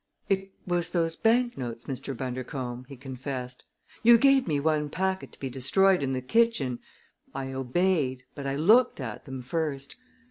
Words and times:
"It 0.29 0.51
was 0.65 0.89
those 0.89 1.15
banknotes, 1.15 1.83
Mr. 1.85 2.17
Bundercombe," 2.17 2.87
he 2.89 2.97
confessed. 2.97 3.65
"You 4.01 4.17
gave 4.17 4.47
me 4.47 4.59
one 4.59 4.89
packet 4.89 5.31
to 5.33 5.39
be 5.39 5.47
destroyed 5.47 6.01
in 6.01 6.11
the 6.13 6.23
kitchen. 6.23 6.79
I 7.35 7.51
obeyed; 7.53 8.23
but 8.33 8.47
I 8.47 8.55
looked 8.55 8.99
at 8.99 9.25
them 9.25 9.43
first. 9.43 9.95